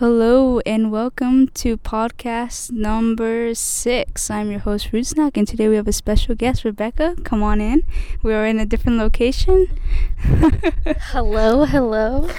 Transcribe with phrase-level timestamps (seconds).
[0.00, 4.30] Hello and welcome to podcast number six.
[4.30, 7.16] I'm your host Root Snack, and today we have a special guest, Rebecca.
[7.22, 7.82] Come on in.
[8.22, 9.66] We are in a different location.
[11.12, 12.30] hello, hello.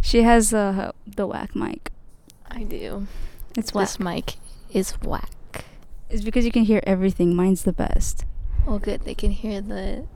[0.00, 1.90] She has uh, the whack mic.
[2.50, 3.06] I do.
[3.58, 3.88] It's whack.
[3.88, 4.36] This mic
[4.72, 5.66] is whack.
[6.08, 7.36] It's because you can hear everything.
[7.36, 8.24] Mine's the best.
[8.66, 9.02] Oh, good.
[9.02, 10.06] They can hear the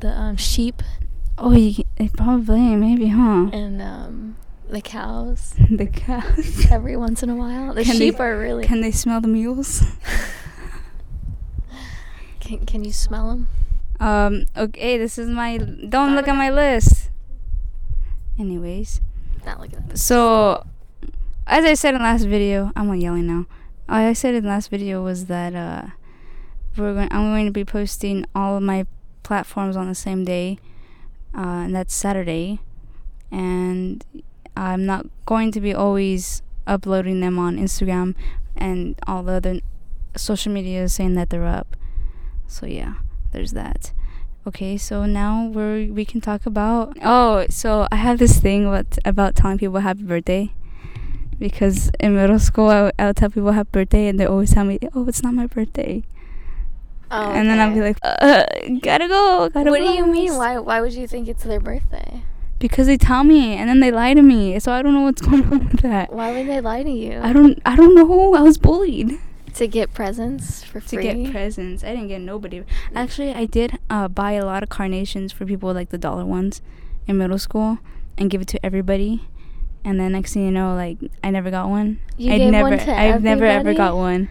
[0.00, 0.82] the um sheep.
[1.38, 3.48] Oh, you can, probably maybe, huh?
[3.50, 4.36] And um
[4.68, 5.54] the cows.
[5.70, 6.66] the cows.
[6.70, 8.64] Every once in a while, the Can sheep they- are really.
[8.64, 9.82] Can they smell the mules?
[12.40, 13.48] can Can you smell them?
[14.00, 14.44] Um.
[14.56, 14.98] Okay.
[14.98, 15.56] This is my.
[15.56, 17.10] Don't look at my list.
[18.38, 19.00] Anyways,
[19.46, 19.96] Not like that.
[19.98, 20.66] so
[21.46, 23.46] as I said in last video, I'm not yelling now.
[23.88, 25.86] All I said in last video was that uh,
[26.76, 27.08] we're going.
[27.10, 28.86] I'm going to be posting all of my
[29.22, 30.58] platforms on the same day,
[31.34, 32.60] uh, and that's Saturday,
[33.30, 34.04] and
[34.56, 38.14] I'm not going to be always uploading them on Instagram
[38.56, 39.60] and all the other
[40.16, 41.76] social media saying that they're up.
[42.46, 42.94] So yeah,
[43.32, 43.92] there's that.
[44.46, 48.96] Okay, so now we're we can talk about oh, so I have this thing about
[49.04, 50.52] about telling people happy birthday.
[51.38, 54.54] Because in middle school, I, would- I would tell people happy birthday, and they always
[54.54, 56.02] tell me, "Oh, it's not my birthday,"
[57.10, 58.44] Oh, and then I'll be like, uh,
[58.80, 60.34] "Gotta go, gotta." What do you mean?
[60.36, 62.22] Why Why would you think it's their birthday?
[62.58, 65.20] Because they tell me, and then they lie to me, so I don't know what's
[65.26, 66.12] going on with that.
[66.12, 67.20] Why would they lie to you?
[67.22, 68.34] I don't, I don't know.
[68.34, 69.18] I was bullied.
[69.54, 71.02] To get presents for free?
[71.02, 71.82] to get presents.
[71.82, 72.62] I didn't get nobody.
[72.94, 76.60] Actually, I did uh, buy a lot of carnations for people like the dollar ones
[77.06, 77.78] in middle school
[78.18, 79.22] and give it to everybody.
[79.82, 82.00] And then next thing you know, like I never got one.
[82.18, 84.28] You I'd gave never, one to I've never ever got one.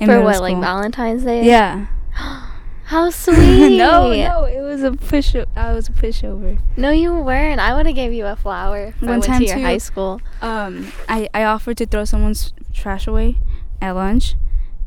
[0.00, 0.56] in for what, like.
[0.58, 1.44] Valentine's Day?
[1.44, 1.86] Yeah.
[2.94, 3.76] How sweet.
[3.76, 5.34] no, no, it was a push.
[5.56, 6.60] I was a pushover.
[6.76, 7.58] No, you weren't.
[7.60, 9.62] I would have gave you a flower if I One went time to your too-
[9.64, 10.20] high school.
[10.40, 13.38] Um, I I offered to throw someone's trash away
[13.82, 14.36] at lunch,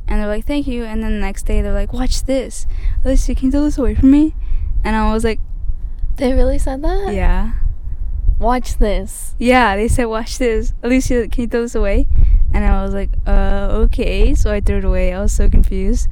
[0.08, 2.66] and they're like, "Thank you." And then the next day, they're like, "Watch this,
[3.04, 4.34] Alicia, can you throw this away from me?"
[4.86, 5.40] And I was like,
[6.16, 7.14] They really said that?
[7.14, 7.52] "Yeah."
[8.40, 9.36] Watch this.
[9.38, 11.28] Yeah, they said, "Watch this, Alicia.
[11.28, 12.08] Can you throw this away?"
[12.54, 15.12] And I was like, "Uh, okay." So I threw it away.
[15.14, 16.08] I was so confused.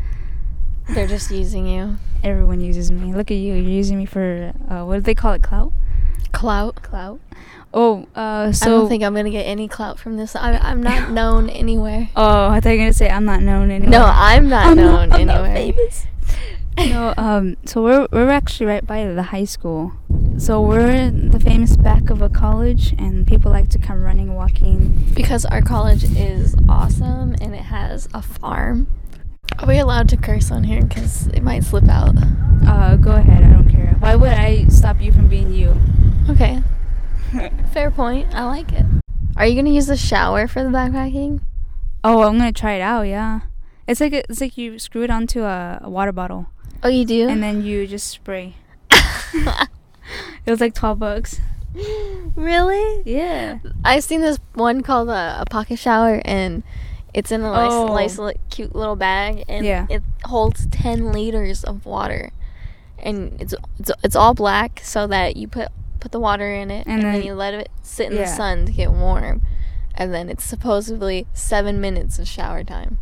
[0.90, 1.98] They're just using you.
[2.24, 3.14] Everyone uses me.
[3.14, 3.54] Look at you.
[3.54, 5.42] You're using me for uh, what do they call it?
[5.44, 5.74] Clout.
[6.32, 6.82] Clout.
[6.82, 7.20] Clout.
[7.74, 10.36] Oh, uh, so I don't think I'm gonna get any clout from this.
[10.36, 12.10] I, I'm not known anywhere.
[12.16, 13.90] Oh, I thought you were gonna say I'm not known anywhere.
[14.00, 15.74] No, I'm not I'm known I'm not anywhere.
[15.74, 16.08] famous.
[16.78, 19.92] no, um, so we're we're actually right by the high school.
[20.38, 24.36] So we're in the famous back of a college, and people like to come running,
[24.36, 25.12] walking.
[25.14, 28.88] Because our college is awesome and it has a farm.
[29.60, 30.82] Are we allowed to curse on here?
[30.84, 32.16] Because it might slip out.
[32.68, 33.44] Uh, go ahead.
[33.44, 33.96] I don't care.
[34.00, 35.76] Why would I stop you from being you?
[36.30, 36.62] Okay.
[37.74, 38.34] Fair point.
[38.36, 38.86] I like it.
[39.38, 41.42] Are you gonna use the shower for the backpacking?
[42.04, 43.04] Oh, I'm gonna try it out.
[43.04, 43.42] Yeah,
[43.88, 46.48] it's like a, it's like you screw it onto a, a water bottle,
[46.84, 47.28] Oh, you do?
[47.28, 48.56] and then you just spray.
[50.46, 51.42] It was like twelve bucks.
[52.36, 53.02] really?
[53.06, 53.58] Yeah.
[53.84, 56.62] I've seen this one called a, a pocket shower, and
[57.16, 57.88] it's in a nice, Oh.
[57.88, 58.20] nice,
[58.52, 59.88] cute little bag, and Yeah.
[59.90, 62.32] it holds ten liters of water,
[63.00, 66.86] and it's it's it's all black, so that you put put the water in it,
[66.86, 69.42] And and, then, then- you let it sit in the sun to get warm,
[69.96, 72.98] and then it's supposedly seven minutes of shower time,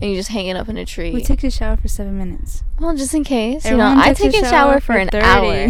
[0.00, 1.10] and you just hang it up in a tree.
[1.12, 2.62] We take a shower for seven minutes.
[2.80, 5.26] well, just in case, Everyone you know, I take a shower, for an 30.
[5.26, 5.66] hour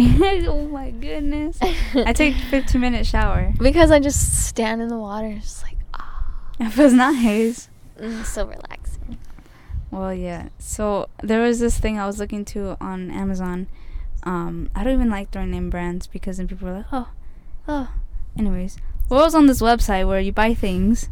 [0.53, 1.57] oh my goodness.
[1.95, 3.51] I take a 15 minute shower.
[3.57, 5.77] because I just stand in the water, just like
[6.59, 7.69] It feels nice.
[7.99, 9.17] mm, so relaxing.
[9.91, 10.49] Well, yeah.
[10.59, 13.67] So there was this thing I was looking to on Amazon.
[14.23, 17.09] Um, I don't even like throwing name brands because then people are like, oh,
[17.67, 17.89] oh.
[18.37, 18.77] Anyways,
[19.09, 21.09] well, I was on this website where you buy things.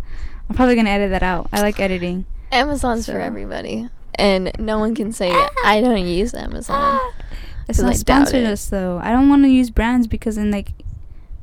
[0.49, 1.47] I'm probably gonna edit that out.
[1.53, 2.25] I like editing.
[2.51, 5.31] Amazon's So- for everybody, and no one can say
[5.65, 6.99] I don't use Amazon.
[7.67, 8.99] It's not sponsored us though.
[9.01, 10.71] I don't want to use brands because then like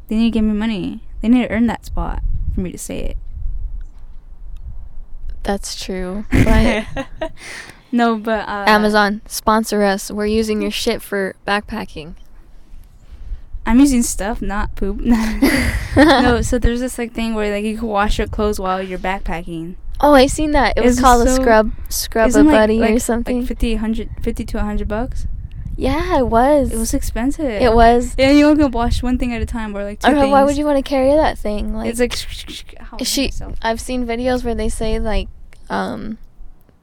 [0.09, 1.03] they need to give me money.
[1.23, 2.23] They need to earn that spot
[2.55, 3.17] for me to say it.
[5.49, 6.27] That's true.
[6.31, 6.85] But
[7.91, 10.11] no, but uh, Amazon sponsor us.
[10.11, 12.17] We're using your shit for backpacking.
[13.65, 14.99] I'm using stuff, not poop.
[15.97, 18.99] no, so there's this like thing where like you can wash your clothes while you're
[18.99, 19.77] backpacking.
[20.01, 20.77] Oh, I seen that.
[20.77, 23.39] It was It's called a so- scrub scrub a Isn't, like- buddy like, or something.
[23.41, 25.27] Like 50, 100, 50 to 100 bucks.
[25.77, 26.73] yeah, it was.
[26.73, 27.47] It was expensive.
[27.63, 28.15] It was.
[28.19, 30.13] Yeah, you only can wash one thing at a time or like two.
[30.13, 31.75] Why would you want to carry that thing?
[31.75, 32.15] Like, it's like
[33.07, 33.31] she.
[33.63, 35.29] I've seen videos where they say like,
[35.71, 36.19] um,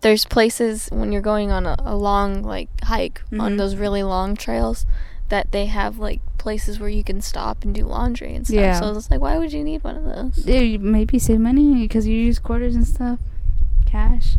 [0.02, 3.58] there's places when you're going on a, a long like hike on Mhm.
[3.58, 4.86] those really long trails
[5.30, 8.56] that they have like places where you can stop and do laundry and stuff.
[8.56, 8.80] Yeah.
[8.80, 10.46] So it's like, why would you need one of those?
[10.46, 13.18] Yeah, you maybe save money because you use quarters and stuff,
[13.88, 14.38] cash.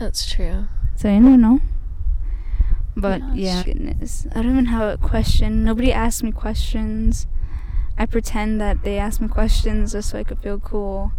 [0.00, 0.66] That's true.
[0.96, 1.60] So you never know.
[2.96, 5.64] But Yeah, yeah, goodness, I don't even have a question.
[5.64, 7.26] Nobody asks me questions.
[7.98, 11.12] I pretend that they ask me questions just so I could feel cool,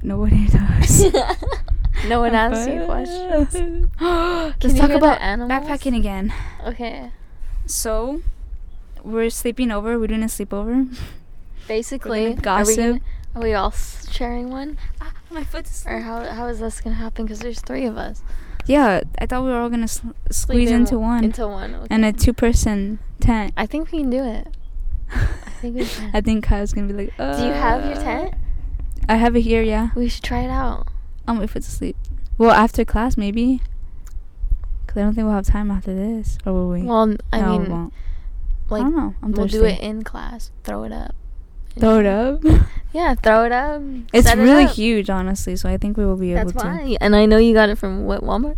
[0.00, 1.12] but nobody does.
[2.08, 3.54] no one asks you questions.
[4.00, 6.32] Let's you talk about backpacking again.
[6.66, 7.12] Okay.
[7.66, 8.22] So,
[9.02, 9.98] we're sleeping over.
[9.98, 10.96] We're doing a sleepover.
[11.68, 12.76] Basically, We're gonna Are we, gossip.
[12.76, 13.00] gonna,
[13.36, 13.70] are we all
[14.10, 14.78] sharing one?
[15.00, 15.86] Ah, my foot's.
[15.86, 17.24] Or how, how is this going to happen?
[17.26, 18.22] Because there's three of us.
[18.66, 21.24] Yeah, I thought we were all gonna sl- squeeze in into one.
[21.24, 21.74] Into one.
[21.74, 21.86] Okay.
[21.90, 23.52] and a two-person tent.
[23.56, 24.48] I think we can do it.
[25.12, 26.10] I think we can.
[26.14, 28.34] I think Kyle's gonna be like, uh, Do you have your tent?
[29.08, 29.90] I have it here, yeah.
[29.94, 30.86] We should try it out.
[31.26, 31.96] I'll wait for it to sleep.
[32.38, 33.60] Well, after class, maybe.
[34.86, 36.82] Cause I don't think we'll have time after this, or will we?
[36.82, 37.92] Well, I no, mean, won't.
[38.70, 39.14] like, I don't know.
[39.22, 40.50] I'm we'll do it in class.
[40.64, 41.14] Throw it up.
[41.78, 42.42] Throw it up.
[42.92, 43.80] Yeah, throw it up.
[44.12, 44.72] it's it really up.
[44.74, 45.54] huge, honestly.
[45.54, 46.66] So I think we will be That's able to.
[46.66, 46.96] why.
[47.00, 48.56] And I know you got it from what Walmart?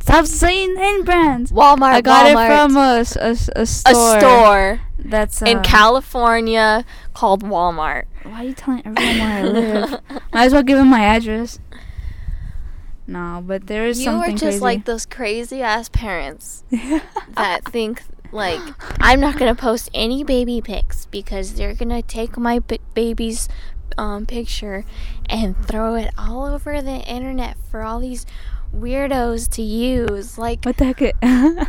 [0.00, 1.50] Stop saying name brands.
[1.50, 1.92] Walmart.
[1.92, 2.44] I got Walmart.
[2.44, 4.80] it from a a a store.
[5.04, 8.04] That's uh, in California called Walmart.
[8.22, 9.90] Why are you telling everyone where I live?
[10.32, 11.58] Might as well give them my address.
[13.06, 14.60] No, but there is you something You are just crazy.
[14.60, 18.60] like those crazy ass parents that think like
[19.00, 23.48] I'm not gonna post any baby pics because they're gonna take my b- baby's
[23.98, 24.84] um, picture
[25.28, 28.26] and throw it all over the internet for all these
[28.72, 30.38] weirdos to use.
[30.38, 31.68] Like What the heck?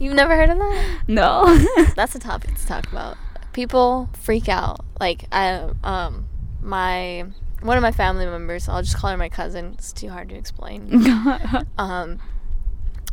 [0.00, 1.00] you've never heard of that?
[1.08, 1.58] no.
[1.96, 3.16] That's a topic to talk about.
[3.52, 4.80] People freak out.
[5.00, 6.26] Like I um
[6.62, 7.24] my
[7.62, 9.72] one of my family members, I'll just call her my cousin.
[9.78, 11.04] It's too hard to explain.
[11.78, 12.18] um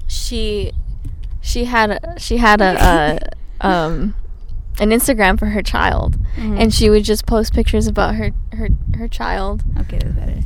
[0.08, 0.72] she
[1.42, 3.24] she had a, she had a,
[3.62, 4.16] a um
[4.80, 6.60] an Instagram for her child Mhm.
[6.60, 10.40] and she would just post pictures about her her her child okay, that's better.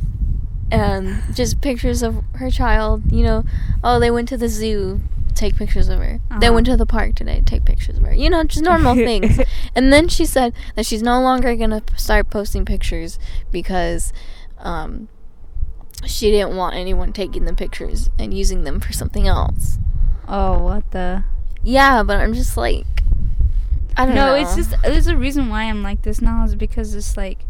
[0.70, 3.44] and just pictures of her child, you know,
[3.82, 5.00] oh they went to the zoo,
[5.38, 6.20] take pictures of her.
[6.40, 6.54] They Uh-huh.
[6.54, 8.12] went to the park today, take pictures of her.
[8.14, 9.40] You know, just normal things.
[9.74, 13.18] And then she said that she's no longer going to start posting pictures
[13.52, 14.12] because
[14.58, 15.08] um
[16.06, 19.78] she didn't want anyone taking the pictures and using them for something else.
[20.28, 21.24] Oh, what the?
[21.62, 22.86] Yeah, but I'm just like
[23.96, 24.34] I don't no, know.
[24.34, 27.40] it's just there's a reason why I'm like this now is because it's like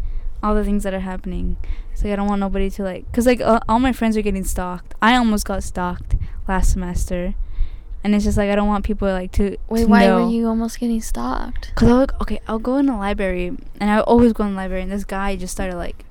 [0.41, 1.57] all the things that are happening.
[1.93, 4.21] It's like I don't want nobody to like, cause like uh, all my friends are
[4.23, 4.95] getting stalked.
[5.01, 6.15] I almost got stalked
[6.47, 7.35] last semester,
[8.03, 9.57] and it's just like I don't want people like to.
[9.69, 10.25] Wait, to why know.
[10.25, 11.73] were you almost getting stalked?
[11.75, 13.47] Cause I'll okay, I'll go in the library,
[13.79, 16.05] and I always go in the library, and this guy just started like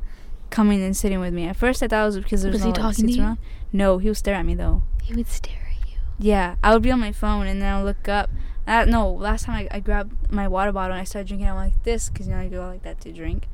[0.50, 1.46] coming and sitting with me.
[1.46, 3.38] At first, I thought it was because there was, Was no he like, seats around.
[3.72, 4.82] No, he would stare at me though.
[5.02, 5.96] He would stare at you.
[6.18, 8.30] Yeah, I would be on my phone and then I'll look up.
[8.66, 11.48] Uh, no, last time I, I grabbed my water bottle and I started drinking.
[11.48, 13.46] I'm like this because you know I go like that to drink,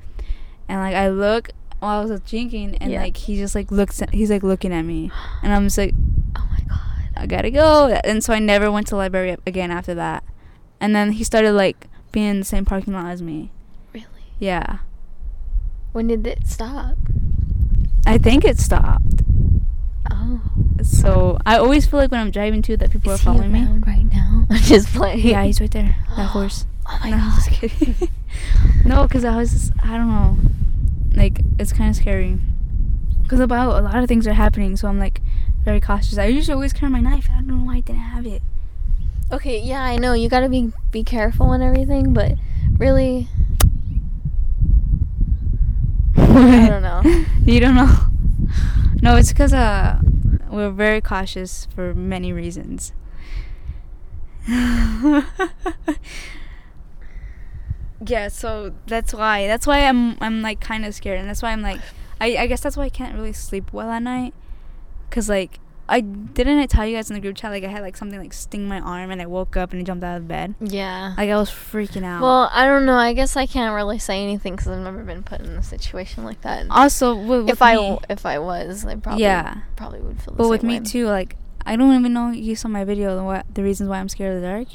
[0.69, 1.51] and like I look
[1.81, 3.03] while I was drinking and Yeah.
[3.03, 4.01] like he just like looks.
[4.03, 5.11] At, he's like looking at me,
[5.43, 5.95] and I'm just like
[6.37, 6.94] Oh my god.
[7.17, 7.89] I gotta go.
[8.05, 10.25] And so I never went to the library again after that.
[10.81, 13.51] And then he started like being in the same parking lot as me.
[13.93, 14.07] Really?
[14.39, 14.79] Yeah,
[15.93, 16.97] When did it stop?
[18.07, 19.23] I think it stopped.
[20.11, 20.41] Oh.
[20.83, 23.65] So I always feel like when I'm driving too that people Is are following me.
[23.87, 24.47] right now?
[24.51, 25.21] I'm just playing.
[25.27, 25.97] Yeah, he's right there.
[26.17, 26.67] That horse.
[26.87, 27.95] Oh my no, I'm just kidding.
[28.85, 30.37] no, because I was, just, I don't know,
[31.15, 32.37] like it's kind of scary.
[33.23, 35.23] Because about a lot of things are happening, so I'm like
[35.65, 36.19] very cautious.
[36.19, 37.29] I usually always carry my knife.
[37.31, 38.43] I don't know why I didn't have it.
[39.33, 42.35] Okay, yeah, I know you gotta be be careful and everything, but
[42.79, 43.29] really,
[46.17, 47.03] I don't know.
[47.47, 47.91] you don't know.
[49.01, 50.01] No, it's because uh,
[50.51, 52.93] we're very cautious for many reasons.
[54.47, 55.25] yeah,
[58.29, 59.47] so that's why.
[59.47, 61.81] That's why I'm I'm like kind of scared, and that's why I'm like,
[62.21, 64.35] I I guess that's why I can't really sleep well at night,
[65.11, 67.83] cause like I didn't I tell you guys in the group chat like I had
[67.83, 70.27] like something like sting my arm and I woke up and I jumped out of
[70.27, 70.55] bed.
[70.61, 71.15] Yeah.
[71.19, 72.23] Like I was freaking out.
[72.23, 72.97] Well, I don't know.
[72.97, 76.25] I guess I can't really say anything because I've never been put in a situation
[76.25, 76.67] like that.
[76.71, 79.59] also, with, if I me- w- if I was, I probably Yeah.
[79.77, 80.33] probably would feel.
[80.35, 80.85] The But with me way.
[80.87, 83.15] too, like I don't even know you saw my video.
[83.17, 84.69] the What the reasons why I'm scared of the dark?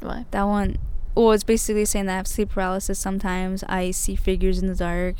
[0.00, 0.30] What?
[0.32, 0.76] That one,
[1.14, 2.98] well, it's basically saying that I have sleep paralysis.
[2.98, 5.16] Sometimes I see figures in the dark,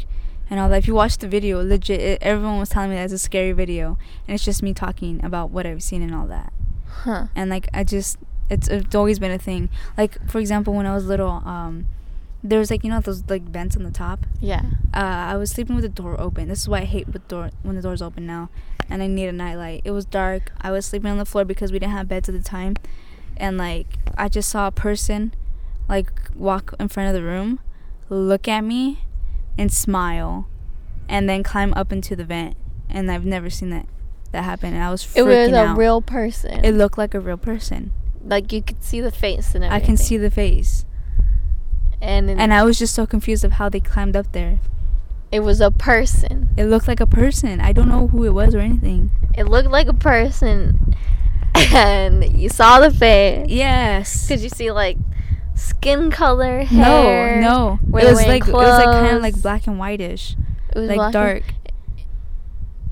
[0.50, 0.78] and all that.
[0.78, 3.52] If you watch the video, legit, it, everyone was telling me that it's a scary
[3.52, 6.52] video, and it's just me talking about what I've seen and all that.
[6.88, 7.26] Huh.
[7.34, 8.18] And like I just,
[8.50, 9.70] it's it's always been a thing.
[9.96, 11.86] Like for example, when I was little, um,
[12.44, 14.26] there was like you know those like vents on the top.
[14.40, 14.62] Yeah.
[14.94, 14.98] uh,
[15.32, 16.48] I was sleeping with the door open.
[16.48, 18.50] This is why I hate with door when the door's open now,
[18.90, 19.82] and I need a nightlight.
[19.84, 20.52] It was dark.
[20.60, 22.76] I was sleeping on the floor because we didn't have beds at the time,
[23.36, 23.86] and like
[24.18, 25.34] I just saw a person
[25.88, 27.60] like walk in front of the room,
[28.08, 29.04] look at me,
[29.58, 30.48] and smile,
[31.08, 32.56] and then climb up into the vent.
[32.88, 33.86] And I've never seen that
[34.32, 34.72] that happen.
[34.74, 35.76] And I was It was a out.
[35.76, 36.64] real person.
[36.64, 37.92] It looked like a real person.
[38.24, 39.82] like you could see the face and everything.
[39.82, 40.84] I can see the face,
[42.00, 44.58] and and I was just so confused of how they climbed up there.
[45.30, 46.48] it was a person.
[46.56, 47.60] It looked like a person.
[47.60, 49.10] I don't know who it was or anything.
[49.34, 50.94] It looked like a person,
[51.54, 53.46] and you saw the face.
[53.48, 54.28] Yes.
[54.28, 54.98] Did you see like
[55.62, 57.40] skin color, hair?
[57.40, 57.98] No, no.
[57.98, 60.36] It was like it was like kind of like black and whitish,
[60.74, 61.42] It was like black and- dark.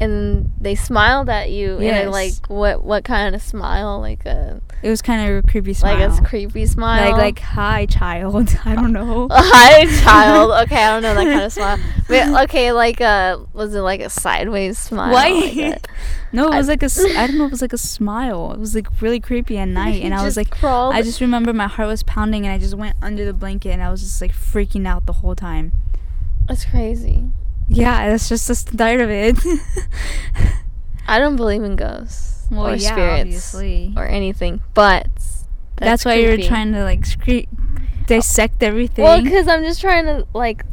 [0.01, 2.11] And they smiled at you Yes.
[2.11, 2.83] like what?
[2.83, 4.01] What kind of smile?
[4.01, 6.09] Like a It was kind of a creepy smile.
[6.09, 7.11] like a creepy smile.
[7.13, 8.57] Like like hi child.
[8.65, 9.29] I don't know.
[9.33, 10.51] Hi, child.
[10.63, 11.79] Okay, I don't know that kind of smile.
[12.09, 15.13] But, okay, like uh, was it like a sideways smile?
[15.13, 15.29] Why?
[15.29, 15.87] Like
[16.33, 16.89] no, it I- was like a.
[17.19, 17.45] I don't know.
[17.45, 18.53] It was like a smile.
[18.53, 20.95] It was like really creepy at night, and I was like, crawled.
[20.95, 23.83] I just remember my heart was pounding, and I just went under the blanket, and
[23.83, 25.73] I was just like freaking out the whole time.
[26.49, 27.25] That's crazy.
[27.73, 29.39] Yeah, that's just the start of it.
[31.07, 33.95] I don't believe in ghosts Well, or yeah, spirits obviously.
[33.97, 35.09] or anything, but
[35.77, 37.49] that's, why you're trying to like scre-
[38.07, 39.05] dissect everything.
[39.05, 40.65] Well, because I'm just trying to like.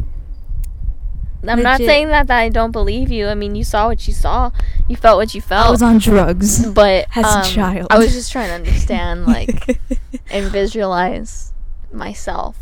[1.47, 3.27] I'm not saying that, that I don't believe you.
[3.27, 4.51] I mean, you saw what you saw,
[4.89, 5.67] you felt what you felt.
[5.67, 6.65] I was on drugs.
[6.65, 7.87] but as a um, child.
[7.91, 9.79] I was just trying to understand, like,
[10.31, 11.53] and visualize
[11.93, 12.57] myself.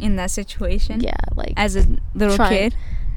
[0.00, 1.00] in that situation.
[1.00, 2.70] Yeah, like As a little Trying.
[2.70, 2.74] kid,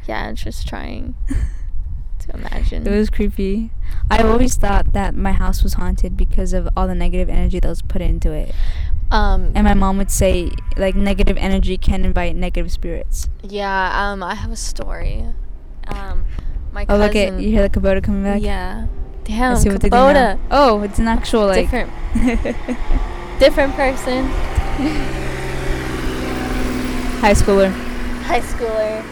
[0.07, 1.15] yeah, just trying
[2.19, 2.85] to imagine.
[2.87, 3.71] it was creepy.
[4.09, 7.67] I always thought that my house was haunted because of all the negative energy that
[7.67, 8.53] was put into it.
[9.11, 13.29] um, And my mom would say like negative energy can invite negative spirits.
[13.43, 15.25] yeah, um, I have a story.
[15.87, 16.25] Um,
[16.73, 18.41] my Oh, look at you hear the Kubota coming back.
[18.41, 18.87] Yeah.
[19.23, 20.13] Damn, see what they did now.
[20.13, 20.39] Kubota.
[20.51, 21.91] Oh, it's an actual like Different,
[23.39, 24.25] different person.
[27.21, 27.71] high schooler.
[28.23, 29.03] High schooler.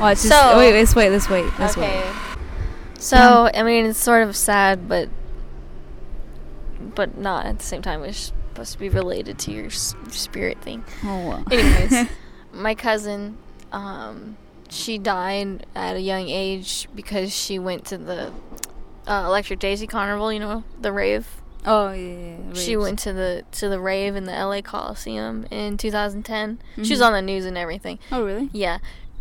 [0.00, 0.18] Watch.
[0.22, 1.10] Just, So- wait, let's wait.
[1.10, 1.46] Let's wait.
[1.58, 2.00] Let's okay.
[2.02, 2.14] wait.
[3.00, 5.08] So I mean, it's sort of sad, but
[6.94, 8.02] but not at the same time.
[8.04, 10.84] It's supposed to be related to your s- spirit thing.
[11.04, 11.28] Oh.
[11.28, 11.44] Well.
[11.50, 12.08] Anyways,
[12.52, 13.38] my cousin,
[13.72, 14.36] um,
[14.68, 18.32] she died at a young age because she went to the
[19.06, 20.32] uh, Electric Daisy Carnival.
[20.32, 21.26] You know, the rave.
[21.66, 22.02] oh yeah.
[22.02, 26.58] yeah, yeah, She went to the to the rave in the LA Coliseum in 2010.
[26.82, 27.98] She was on the news and everything.
[28.10, 28.50] Oh really?
[28.52, 28.78] Yeah,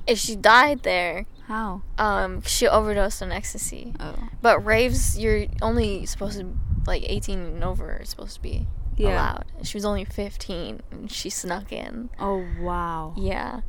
[0.07, 1.81] if she died there, How?
[1.97, 3.93] um, she overdosed on ecstasy.
[3.99, 4.15] Oh.
[4.41, 7.99] But raves, you're only supposed to like 18 and over.
[8.03, 9.09] Supposed to be Yeah.
[9.09, 9.45] allowed.
[9.63, 12.09] She was only 15 and she snuck in.
[12.19, 13.13] Oh wow.
[13.17, 13.61] Yeah.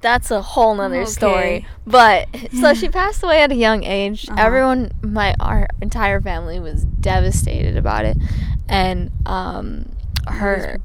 [0.00, 1.66] That's a whole nother story.
[1.86, 2.28] But
[2.60, 4.28] so she passed away at a young age.
[4.28, 4.36] Uh-huh.
[4.40, 8.16] Everyone, my our entire family was devastated about it,
[8.68, 9.90] and um,
[10.28, 10.78] her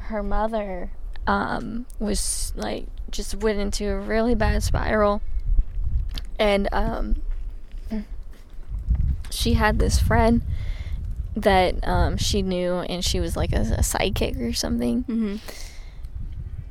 [0.00, 0.90] her mother
[1.28, 5.22] um, was like just went into a really bad spiral.
[6.40, 7.22] And um,
[9.30, 10.42] she had this friend
[11.36, 15.02] that um, she knew and she was like a, a psychic or something.
[15.02, 15.36] Hmm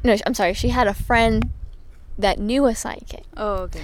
[0.03, 0.53] no i'm sorry.
[0.53, 1.51] She had a friend
[2.17, 3.23] that knew a psychic.
[3.35, 3.83] Oh okay.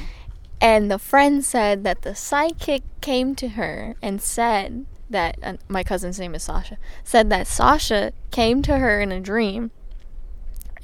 [0.61, 5.83] and the friend said that the psychic came to her and said that uh, my
[5.83, 9.71] cousin's name is Sasha said that Sasha came to her in a dream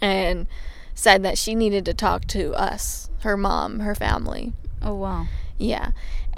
[0.01, 0.47] and
[0.95, 4.53] said that she needed to talk to us, her mom, her family.
[4.81, 5.27] Oh wow.
[5.57, 5.91] Yeah.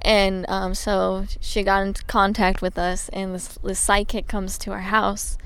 [0.03, 4.71] And um, so she got into contact with us, and this, this psychic comes to
[4.71, 5.37] our house,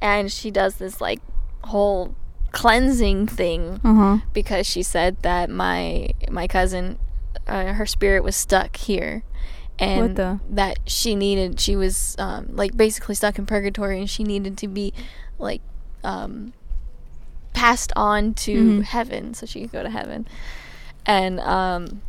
[0.00, 1.20] and she does this like
[1.64, 2.14] whole
[2.52, 4.18] cleansing thing Uh huh.
[4.32, 6.98] because she said that my my cousin
[7.46, 9.22] uh, her spirit was stuck here
[9.78, 10.40] and What the?
[10.48, 14.66] that she needed she was um, like basically stuck in purgatory and she needed to
[14.68, 14.94] be
[15.38, 15.60] like
[16.02, 16.54] um,
[17.52, 18.82] passed on to Mhm.
[18.84, 20.26] heaven so she could go to heaven
[21.06, 22.02] and um,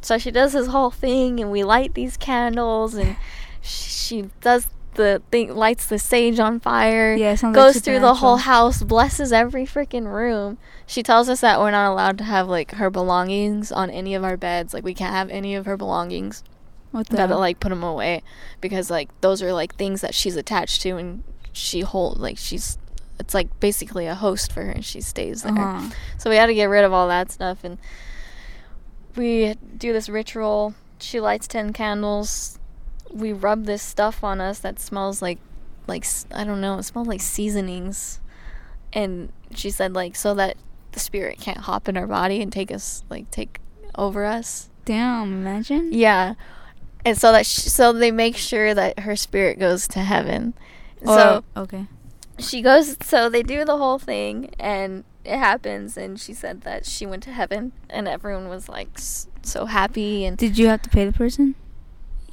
[0.00, 3.16] so she does this whole thing and we light these candles and
[3.60, 8.14] she does the thing lights the sage on fire Yeah, sounds like goes through the
[8.14, 10.58] whole house, blesses every freaking room.
[10.86, 14.22] She tells us that we're not allowed to have like her belongings on any of
[14.22, 14.74] our beds.
[14.74, 16.44] Like we can't have any of her belongings.
[16.90, 17.16] What the?
[17.16, 18.22] gotta like put them away
[18.60, 21.22] because like those are like things that she's attached to and
[21.54, 22.76] she hold like she's
[23.22, 25.56] it's like basically a host for her and she stays there.
[25.56, 25.90] Uh-huh.
[26.18, 27.78] So we had to get rid of all that stuff and
[29.14, 30.74] we do this ritual.
[30.98, 32.58] She lights 10 candles.
[33.12, 35.38] We rub this stuff on us that smells like
[35.86, 38.20] like I don't know, it smells like seasonings.
[38.92, 40.56] And she said like so that
[40.90, 43.60] the spirit can't hop in our body and take us like take
[43.94, 44.68] over us.
[44.84, 45.92] Damn, imagine.
[45.92, 46.34] Yeah.
[47.04, 50.54] and so that sh- so they make sure that her spirit goes to heaven.
[51.02, 51.86] Or, so okay.
[52.38, 56.84] She goes so they do the whole thing and it happens and she said that
[56.86, 60.82] she went to heaven and everyone was like s- so happy and Did you have
[60.82, 61.54] to pay the person?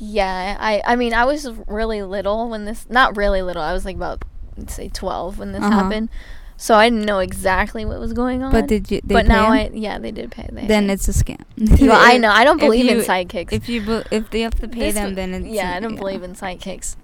[0.01, 3.83] yeah i i mean i was really little when this not really little i was
[3.83, 4.23] like about
[4.67, 5.71] say 12 when this Uh-huh.
[5.83, 6.07] happened
[6.55, 9.01] so i didn't know exactly what was going on But did you?
[9.03, 9.73] They but now him?
[9.73, 10.93] i yeah they did pay they Then paid.
[10.93, 11.43] it's a scam.
[11.81, 14.55] well, i know i don't believe in you- psychics If you be- if they have
[14.61, 16.95] to pay This them, then it's yeah a- i don't believe in psychics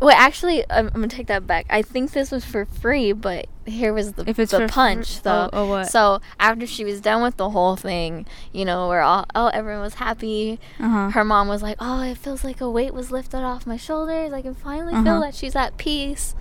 [0.00, 1.66] well actually I'm, I'm gonna take that back.
[1.70, 4.72] I think this was for free but here was the, If it's the for fr-
[4.74, 5.48] punch though.
[5.52, 5.88] oh, oh, what?
[5.90, 9.82] so after she was done with the whole thing you know where all oh everyone
[9.82, 11.10] was happy Uh-huh.
[11.10, 14.32] her mom was like oh it feels like a weight was lifted off my shoulders.
[14.32, 15.04] I can finally Uh-huh.
[15.04, 16.34] feel that she's at peace.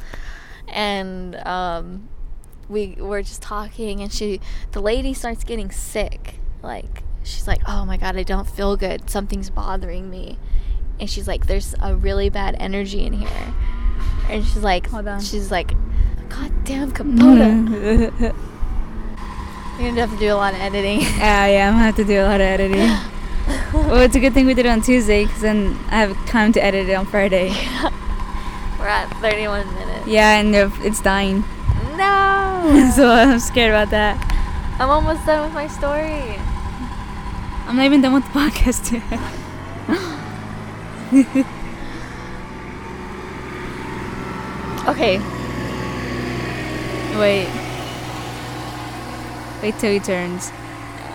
[0.68, 2.10] And um
[2.68, 4.40] we were just talking and she
[4.72, 6.40] the lady starts getting sick.
[6.62, 9.10] Like she's like oh my god i don't feel good.
[9.10, 10.38] Something's bothering me
[11.00, 13.54] and she's like there's a really bad energy in here
[14.30, 14.88] and she's like
[15.22, 15.74] she's like
[16.30, 16.98] god damn you're
[19.90, 22.20] gonna have to do a lot of editing Yeah, yeah, I'm gonna have to do
[22.22, 22.80] a lot of editing.
[23.74, 26.52] well, it's a good thing we did it on Tuesday because then I have time
[26.54, 27.50] to edit it on Friday.
[28.78, 30.54] we're at 31 minutes Yeah, and
[30.86, 31.44] it's dying,
[31.98, 34.18] no so I'm scared about that.
[34.80, 36.36] i'm almost done with my story
[37.68, 39.04] I'm not even done with the podcast yet.
[44.88, 45.20] okay
[47.18, 47.50] Wait.
[49.62, 50.52] Wait till he turns.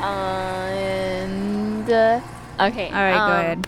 [0.02, 2.20] and uh,
[2.60, 3.66] okay All right, um, go ahead.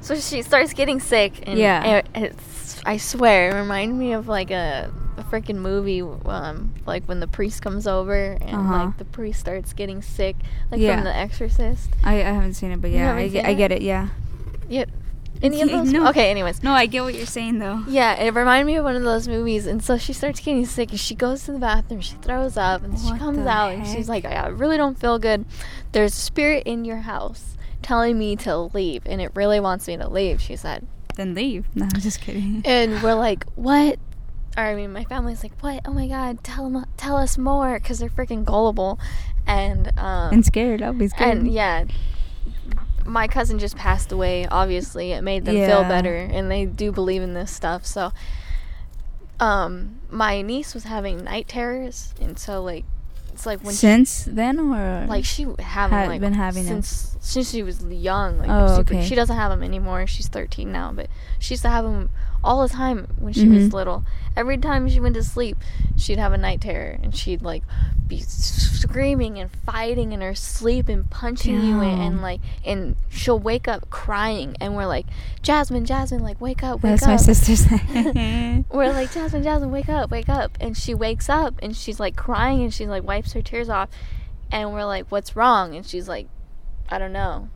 [0.00, 2.02] So she starts getting sick, and Yeah.
[2.14, 7.18] it's I swear, it reminded me of like a, a freaking movie, um, like when
[7.20, 8.84] the priest comes over and Uh-huh.
[8.86, 10.36] like the priest starts getting sick,
[10.70, 10.94] like Yeah.
[10.94, 11.90] from The Exorcist.
[12.04, 13.56] I, I haven't seen it, but yeah, I, seen get, I it?
[13.56, 13.82] get it.
[13.82, 14.08] Yeah.
[14.68, 14.88] Yep.
[15.42, 15.92] Any of those?
[15.92, 16.08] No.
[16.08, 16.30] Okay.
[16.30, 16.62] Anyways.
[16.62, 17.82] No, I get what you're saying though.
[17.88, 20.90] Yeah, it reminded me of one of those movies, and so she starts getting sick,
[20.90, 24.08] and she goes to the bathroom, she throws up, and she comes out, and she's
[24.08, 25.44] like, "I really don't feel good.
[25.92, 29.96] There's a spirit in your house telling me to leave, and it really wants me
[29.96, 31.66] to leave." She said, Then leave.
[31.74, 32.62] No, I'm just kidding.
[32.64, 33.98] and we're like, "What?"
[34.58, 35.82] Or I mean, my family's like, "What?
[35.86, 38.98] Oh my god, tell, them, tell us more," because they're freaking gullible,
[39.46, 40.82] and um, and scared.
[40.82, 41.36] I'll be scared.
[41.38, 41.84] and yeah,
[43.06, 44.46] my cousin just passed away.
[44.46, 47.86] Obviously, it made them feel better, and they do believe in this stuff.
[47.86, 48.12] So,
[49.40, 52.84] um, my niece was having night terrors, and so like,
[53.32, 56.82] it's like when she, Since then, or like she having like been having them.
[56.82, 58.38] since since she was young.
[58.38, 59.06] Like Oh, super, okay.
[59.06, 60.06] she doesn't have them anymore.
[60.06, 62.08] She's 13 now, but she used to have them
[62.46, 63.72] all the time when she was Mhm.
[63.72, 64.04] little.
[64.36, 65.56] Every time she went to sleep,
[65.96, 67.62] she'd have a night terror, and she'd like
[68.06, 73.38] be screaming and fighting in her sleep and punching you, and, and like, and she'll
[73.38, 75.06] wake up crying, and we're like,
[75.42, 77.08] Jasmine, Jasmine, like wake up, wake that's up.
[77.08, 77.66] my sister's.
[78.70, 80.56] We're like, Jasmine, Jasmine, wake up, wake up.
[80.60, 83.88] And she wakes up and she's like crying and she like wipes her tears off.
[84.50, 85.74] And we're like, what's wrong?
[85.76, 86.28] And she's like,
[86.88, 87.48] I don't know.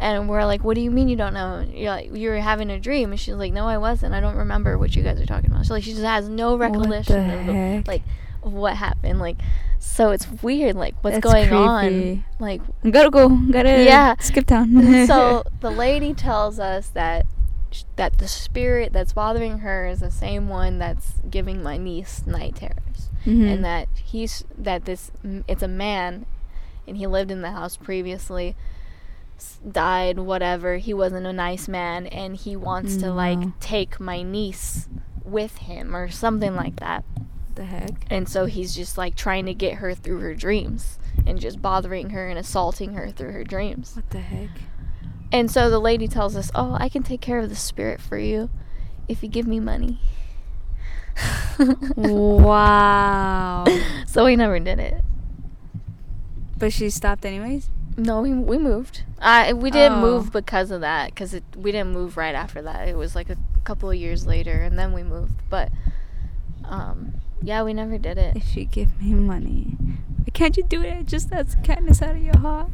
[0.00, 1.54] And we're like, what do you mean you don't know?
[1.56, 3.10] And You're like, you were having a dream.
[3.10, 4.14] And she's like, no, I wasn't.
[4.14, 5.64] I don't remember what you guys are talking about.
[5.64, 8.02] She's like, she just has no recollection of the, like
[8.42, 9.18] what happened.
[9.18, 9.38] Like,
[9.80, 10.76] so it's weird.
[10.76, 12.24] Like, what's That's going on?
[12.38, 13.28] Like, Gotta go.
[13.50, 14.14] Gotta Yeah.
[14.20, 14.72] skip town.
[15.06, 17.26] so the lady tells us that
[17.72, 22.24] sh- that the spirit that's bothering her is the same one that's giving my niece
[22.26, 23.52] night terrors Mhm.
[23.52, 25.10] and that he's that this
[25.48, 26.24] it's a man
[26.86, 28.54] and he lived in the house previously
[29.70, 34.88] died whatever he wasn't a nice man and he wants to like take my niece
[35.24, 37.04] with him or something like that
[37.54, 37.90] the heck?
[38.10, 42.10] and so he's just like trying to get her through her dreams and just bothering
[42.10, 44.50] her and assaulting her through her dreams What the heck?
[45.32, 48.16] and so the lady tells us, "Oh, I can take care of the spirit for
[48.16, 48.48] you
[49.08, 50.00] if you give me money."
[51.96, 53.64] wow.
[54.06, 55.02] so we never did it.
[56.56, 57.68] But she stopped anyways.
[57.98, 59.02] No, we we moved.
[59.20, 60.02] I we didn't Oh.
[60.02, 62.88] move because of that it we didn't move right after that.
[62.88, 65.34] It was like a couple of years later and then we moved.
[65.50, 65.70] But
[66.64, 68.36] um yeah, we never did it.
[68.36, 69.76] If you give me money,
[70.32, 71.06] can't you do it?
[71.06, 72.68] Just that's kindness out of your heart.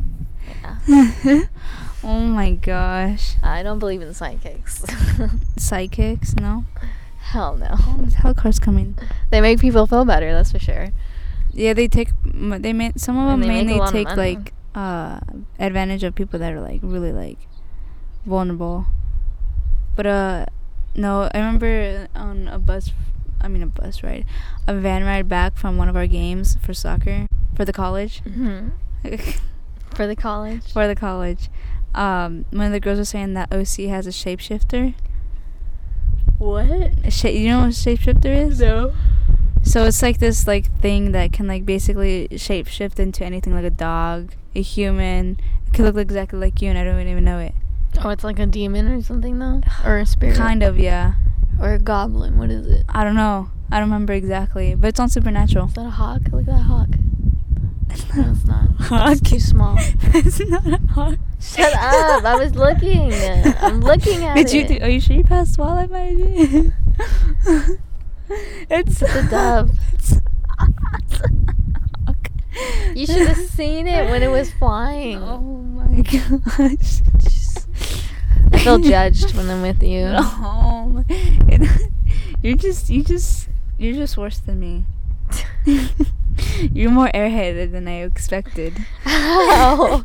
[0.87, 1.41] Yeah.
[2.05, 3.37] oh my gosh.
[3.43, 4.85] I don't believe in psychics.
[5.57, 6.35] Psychics?
[6.37, 6.65] No.
[7.21, 7.69] Hell no.
[7.73, 8.97] Oh, there's helicopters coming.
[9.31, 10.89] They make people feel better, that's for sure.
[11.53, 12.11] Yeah, they take.
[12.25, 12.93] They may.
[12.97, 14.35] Some of And them make mainly take money.
[14.35, 15.21] like uh
[15.59, 17.39] advantage of people that are like really like
[18.27, 18.87] vulnerable.
[19.97, 20.47] But uh,
[20.97, 22.91] no, I remember on a bus.
[23.41, 24.25] I mean a bus ride,
[24.67, 28.21] a van ride back from one of our games for soccer for the college.
[28.21, 28.69] hmm
[29.95, 30.73] For the college.
[30.73, 31.49] for the college.
[31.95, 34.95] um, one of the girls was saying that OC has a shapeshifter.
[36.39, 36.67] What?
[37.05, 38.59] A sha- you know what a shapeshifter is?
[38.61, 38.93] No.
[39.65, 43.71] So it's like this like thing that can like basically shapeshift into anything like a
[43.71, 45.39] dog, a human.
[45.67, 47.55] It could look exactly like you, and I don't even know it.
[48.05, 51.15] Oh, it's like a demon or something though, or a spirit, Kind of, yeah.
[51.61, 52.39] or a goblin.
[52.39, 52.85] What is it?
[52.89, 53.51] I don't know.
[53.71, 55.67] I don't remember exactly, but it's on Supernatural.
[55.69, 56.21] Is that a hawk?
[56.31, 56.89] Look at that hawk.
[58.17, 58.69] No, it's not.
[58.81, 59.13] Hawk.
[59.13, 59.77] It's too small.
[59.79, 61.17] it's not a hawk.
[61.41, 62.25] Shut up!
[62.25, 63.13] I was looking.
[63.13, 64.67] I'm looking at Did you?
[64.67, 66.73] Do, are you sure you passed While I'm management?
[68.71, 69.71] it's a dove.
[69.95, 70.15] It's.
[72.95, 75.19] You should have seen it when it was flying.
[75.21, 77.01] Oh my gosh.
[78.53, 80.05] I feel judged when I'm with you.
[80.05, 81.91] No, it,
[82.43, 84.85] you're just you just you're just worse than me.
[86.73, 88.75] you're more airheaded than I expected.
[89.03, 90.05] How?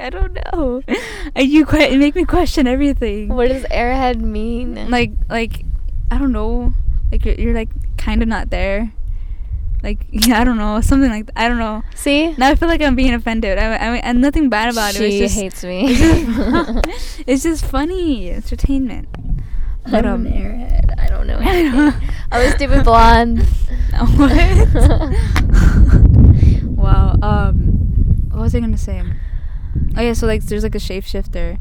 [0.00, 0.82] I don't know.
[0.88, 3.28] Uh, You que- you make me question everything.
[3.28, 4.90] What does airhead mean?
[4.90, 5.64] Like like
[6.10, 6.72] I don't know.
[7.14, 8.92] Like you're, you're like kind of not there.
[9.84, 11.84] Like yeah, I don't know something like I don't know.
[11.94, 12.32] See?
[12.32, 13.56] Now I feel like I'm being offended.
[13.56, 15.20] I, I mean, and nothing bad about she it.
[15.20, 15.92] Just, hates me.
[15.92, 16.00] It's
[16.88, 19.08] just, it's just funny entertainment.
[19.88, 20.98] But um, I'm an airhead.
[20.98, 21.78] I don't know I anything.
[21.78, 21.92] know.
[22.32, 23.46] I'm a stupid blonde.
[24.16, 24.32] what?
[26.76, 27.16] wow.
[27.22, 27.56] Um,
[28.32, 29.04] what was I gonna say?
[29.96, 31.58] Oh yeah, so like there's like a shapeshifter,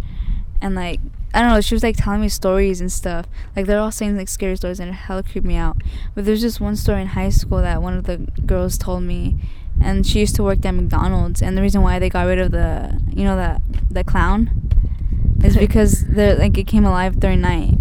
[0.63, 0.99] and like
[1.33, 3.25] I don't know, she was like telling me stories and stuff.
[3.55, 5.77] Like they're all saying like scary stories, and it hella creeped me out.
[6.13, 9.35] But there's just one story in high school that one of the girls told me,
[9.81, 12.51] and she used to work at McDonald's, and the reason why they got rid of
[12.51, 14.51] the you know that the clown
[15.43, 17.75] is because the like it came alive during night.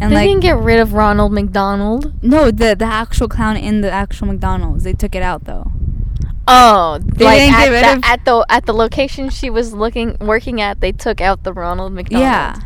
[0.00, 2.12] And they like didn't get rid of Ronald McDonald.
[2.24, 4.84] no, the the actual clown in the actual McDonald's.
[4.84, 5.70] They took it out though.
[6.48, 9.48] Oh, They like didn't at, get rid the, of- at the at the location she
[9.50, 12.22] was looking working at, they took out the Ronald McDonald.
[12.22, 12.56] Yeah.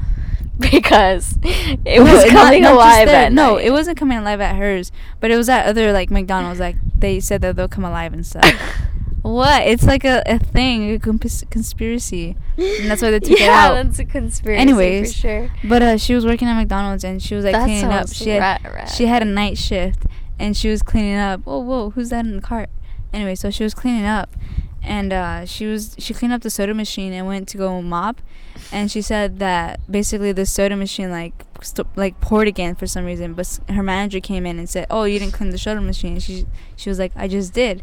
[0.58, 3.26] because it was not- coming not just alive there.
[3.26, 3.64] at No, night.
[3.66, 6.58] it wasn't coming alive at hers, but it was at other like McDonald's.
[6.60, 8.44] Like they said that they'll come alive and stuff.
[9.22, 9.62] what?
[9.66, 13.74] It's like a, a thing, a conspiracy, and that's why they took yeah, it out.
[13.74, 15.50] Yeah, that's a conspiracy Anyways, for sure.
[15.64, 18.08] But uh, she was working at McDonald's and she was like That cleaning up.
[18.10, 18.88] She had rat- rat.
[18.88, 20.04] she had a night shift
[20.38, 21.40] and she was cleaning up.
[21.44, 22.70] Whoa, whoa, who's that in the cart?
[23.16, 24.28] Anyway, so she was cleaning up,
[24.82, 28.20] and uh, she was she cleaned up the soda machine and went to go mop,
[28.70, 33.06] and she said that basically the soda machine like st- like poured again for some
[33.06, 36.18] reason, but her manager came in and said, "Oh, you didn't clean the soda machine."
[36.18, 36.44] She
[36.76, 37.82] she was like, "I just did,"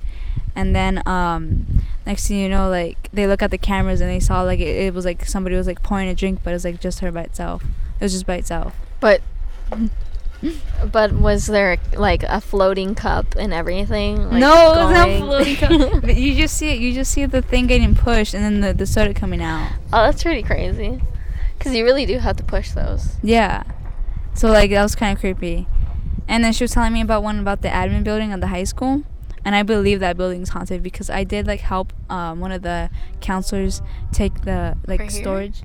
[0.56, 1.66] and then um,
[2.06, 4.86] next thing you know, like they look at the cameras and they saw like it,
[4.86, 7.12] it was like somebody was like pouring a drink, but it was like just her
[7.12, 7.64] by itself.
[8.00, 8.76] It was just by itself.
[9.00, 9.24] But
[10.92, 14.30] but was there like a floating cup and everything?
[14.30, 15.56] Like, no, it was not going- floating.
[15.92, 16.02] cup.
[16.02, 16.80] but you just see it.
[16.80, 19.72] You just see the thing getting pushed, and then the, the soda coming out.
[19.94, 21.02] oh, that's pretty crazy.
[21.60, 23.16] Cause you really do have to push those.
[23.24, 23.64] Yeah.
[24.34, 25.66] So like that was kind of creepy.
[26.28, 28.64] And then she was telling me about one about the admin building of the high
[28.66, 29.04] school,
[29.46, 32.90] and I believe that building's haunted because I did like help um, one of the
[33.22, 35.64] counselors take the like storage.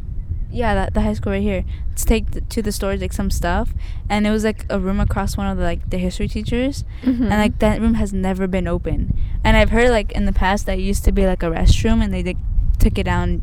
[0.51, 1.65] Yeah, that the high school right here.
[1.97, 3.75] To take the, to the storage like some stuff,
[4.09, 7.25] and it was like a room across one of the like the history teachers, Mm-hmm.
[7.25, 9.19] and like that room has never been open.
[9.45, 12.03] And I've heard like in the past that it used to be like a restroom,
[12.03, 12.37] and they like,
[12.79, 13.43] took it down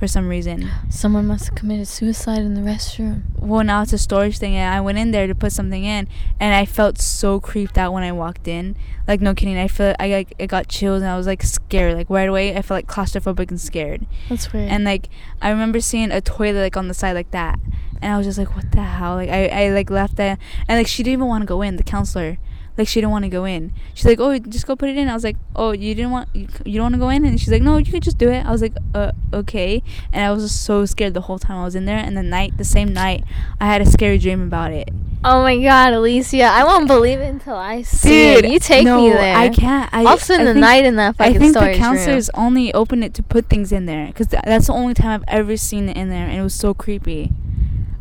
[0.00, 0.66] for some reason.
[0.88, 3.20] Someone must have committed suicide in the restroom.
[3.38, 6.08] Well, now it's a storage thing, and I went in there to put something in,
[6.40, 8.76] and I felt so creeped out when I walked in.
[9.06, 11.96] Like no kidding, I feel I like I got chills, and I was like scared.
[11.96, 14.06] Like right away, I felt like claustrophobic and scared.
[14.30, 14.70] That's weird.
[14.70, 15.10] And like
[15.42, 17.60] I remember seeing a toilet like on the side like that,
[18.00, 19.16] and I was just like, what the hell?
[19.16, 21.76] Like I I like left that, and like she didn't even want to go in.
[21.76, 22.38] The counselor,
[22.78, 23.72] like she didn't want to go in.
[23.94, 25.08] She's like, oh, just go put it in.
[25.08, 27.38] I was like, oh, you didn't want you, you don't want to go in, and
[27.38, 28.44] she's like, no, you could just do it.
[28.46, 29.82] I was like, uh, okay.
[30.12, 31.98] And I was just so scared the whole time I was in there.
[31.98, 33.24] And the night, the same night,
[33.60, 34.88] I had a scary dream about it.
[35.22, 38.48] oh my god, Alicia, I won't believe it until I see it.
[38.48, 39.36] You take no, me there.
[39.36, 39.92] I can't.
[39.92, 42.46] I, I'll spend I the think- night in that fucking I think the counselors room.
[42.46, 45.24] only open it to put things in there because th- that's the only time I've
[45.28, 47.32] ever seen it in there, and it was so creepy.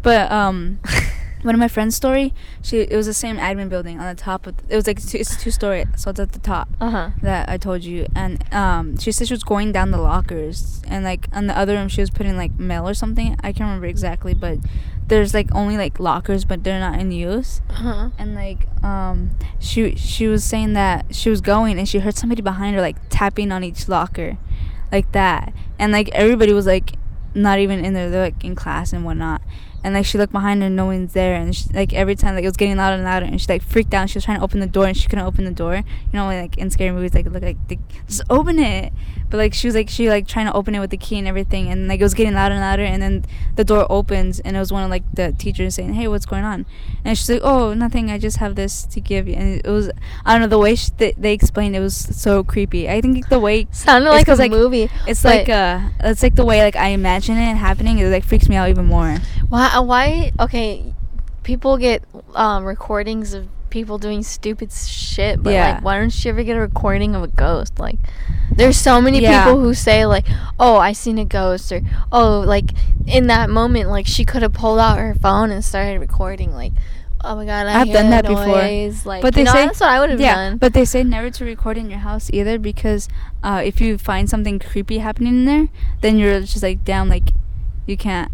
[0.02, 0.80] But um,
[1.44, 4.46] one of my friend's story, she it was the same admin building on the top
[4.48, 7.10] of it was like two, it's two story, so it's at the top Uh huh.
[7.22, 11.04] that I told you, and um, she said she was going down the lockers, and
[11.04, 13.36] like on the other room she was putting like mail or something.
[13.42, 14.60] I can't remember exactly, but
[15.08, 18.10] there's like only like lockers, but they're not in use Uh huh.
[18.20, 22.42] and like um she she was saying that she was going and she heard somebody
[22.42, 24.38] behind her like tapping on each locker
[24.92, 26.94] like that and like everybody was like
[27.34, 29.42] not even in there they're like in class and whatnot
[29.84, 32.36] and like she looked behind her, and no one's there, and she, like every time
[32.36, 34.10] like it was getting louder and louder, and she like freaked out.
[34.10, 35.76] She was trying to open the door, and she couldn't open the door.
[35.76, 38.94] You know, like in scary movies, like look like they, just open it,
[39.30, 41.28] but like she was like she like trying to open it with the key and
[41.28, 44.56] everything, and like it was getting louder and louder, and then the door opens, and
[44.56, 46.66] it was one of like the teachers saying, "Hey, what's going on?"
[47.04, 48.10] And she's like, "Oh, nothing.
[48.12, 49.92] I just have this to give you." And it was
[50.26, 52.90] I don't know the way she, they, they explained it was so creepy.
[52.90, 54.90] I think the way Sounded it's like a like, a movie.
[55.08, 58.00] it's like uh it's like the way like I imagine it happening.
[58.00, 59.18] It like freaks me out even more.
[59.50, 59.80] Why?
[59.80, 60.32] Why?
[60.40, 60.94] Okay,
[61.44, 62.04] people get
[62.36, 65.74] um, recordings of people doing stupid shit, but Yeah.
[65.76, 67.80] like, why don't you ever get a recording of a ghost?
[67.80, 67.98] Like,
[68.52, 69.44] there's so many Yeah.
[69.46, 70.26] people who say like,
[70.60, 72.72] "Oh, I seen a ghost," or "Oh, like
[73.08, 76.74] in that moment, like she could have pulled out her phone and started recording." Like,
[77.24, 78.46] oh my god, I I've done that before.
[78.48, 79.06] noise.
[79.06, 80.58] Like, But they know, say- that's what I would have yeah, done.
[80.58, 83.08] but they say never to record in your house either because
[83.44, 85.68] uh, if you find something creepy happening in there,
[86.02, 87.32] then you're just like damn, like
[87.86, 88.32] you can't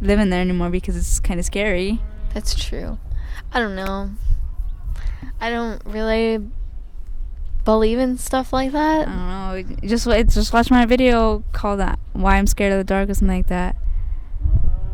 [0.00, 2.00] live in there anymore because it's kind of scary.
[2.34, 2.98] That's true.
[3.52, 4.10] I don't know.
[5.40, 6.46] I don't really
[7.64, 9.08] believe in stuff like that.
[9.08, 9.88] I don't know.
[9.88, 13.36] Just just watch my video called that "Why I'm Scared of the Dark" or something
[13.36, 13.76] like that.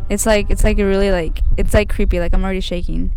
[0.08, 2.20] It's like it's like a really like it's like creepy.
[2.20, 3.12] Like I'm already shaking.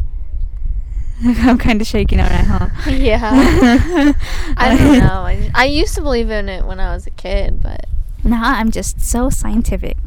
[1.24, 2.92] I'm kind of shaking out right now.
[2.92, 3.32] Yeah.
[4.58, 5.22] I don't know.
[5.26, 7.86] I, I used to believe in it when I was a kid, but
[8.24, 9.98] Nah, I'm just so scientific.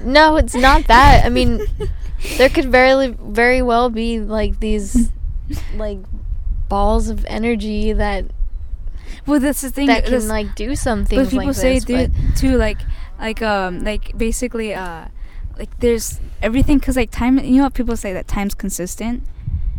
[0.00, 1.24] no, it's not that.
[1.24, 1.62] I mean,
[2.36, 5.10] there could very very well be like these
[5.76, 5.98] like
[6.74, 8.22] balls of energy that
[9.26, 9.86] Well, that's the thing.
[9.92, 12.08] that can that's- like do something but people like say this.
[12.08, 12.80] but too like
[13.26, 15.04] like um like basically uh
[15.60, 16.06] like there's
[16.42, 19.22] everything because like time you know what people say that time's consistent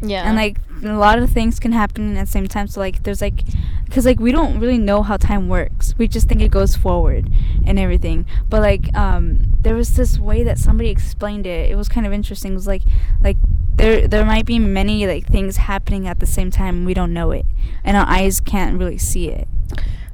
[0.01, 3.03] yeah, and like a lot of things can happen at the same time so like
[3.03, 3.43] there's like
[3.85, 5.95] because like we don't really know how time works.
[5.97, 7.31] We just think it goes forward
[7.65, 8.25] and everything.
[8.49, 11.71] But like um there was this way that somebody explained it.
[11.71, 12.51] It was kind of interesting.
[12.51, 12.81] It was like
[13.21, 13.37] like
[13.75, 16.85] there there might be many like things happening at the same time.
[16.85, 17.45] We don't know it.
[17.83, 19.47] And our eyes can't really see it.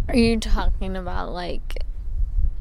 [0.07, 1.83] Are you talking about like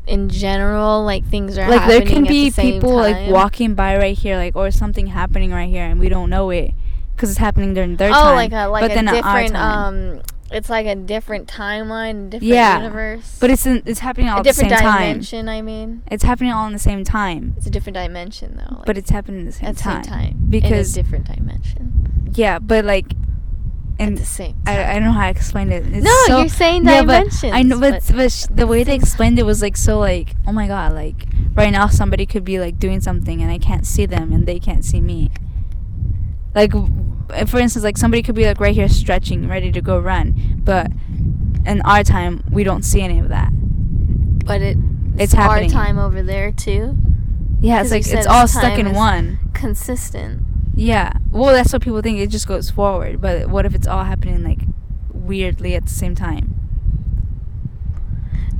[0.06, 4.16] in general, like things are like there can be the people like walking by right
[4.16, 6.72] here like or something happening right here and we don't know it
[7.20, 10.16] because it's happening during their oh, time like a like but a then different time.
[10.16, 13.36] um, it's like a different timeline, different Yeah, universe.
[13.38, 15.48] but it's in, it's happening all a at the same different dimension.
[15.48, 18.76] I mean, it's happening all in the same time it's a different dimension though.
[18.76, 20.04] Like, but it's happening at the same at the time.
[20.04, 23.12] same time because in a different dimension yeah but like
[23.98, 24.78] at and the same time.
[24.78, 27.44] I, I don't know how to explain it it's no, so- you're saying yeah, but.
[27.44, 30.52] I know but, but, sh- the way they explained it was like so like oh
[30.52, 34.06] my god like right now somebody could be like doing something and I can't see
[34.06, 35.30] them and they can't see me
[36.54, 36.72] like
[37.48, 40.34] for instance like somebody could be like right here stretching ready to go run
[40.64, 40.90] but
[41.66, 43.50] in our time we don't see any of that
[44.44, 44.76] but it
[45.18, 45.70] It's our happening.
[45.70, 46.96] time over there too.
[47.60, 50.42] yeah it's like it's all stuck in one Consistent.
[50.74, 51.12] Yeah.
[51.30, 52.18] Well, that's what people think.
[52.18, 53.20] It just goes forward.
[53.20, 54.60] But what if it's all happening like
[55.12, 56.54] weirdly at the same time?